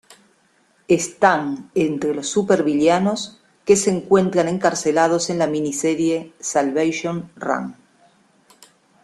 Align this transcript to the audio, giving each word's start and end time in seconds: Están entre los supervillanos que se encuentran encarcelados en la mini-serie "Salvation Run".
Están 0.87 1.69
entre 1.75 2.15
los 2.15 2.25
supervillanos 2.27 3.39
que 3.65 3.75
se 3.75 3.91
encuentran 3.91 4.47
encarcelados 4.47 5.29
en 5.29 5.37
la 5.37 5.45
mini-serie 5.45 6.33
"Salvation 6.39 7.29
Run". 7.35 7.75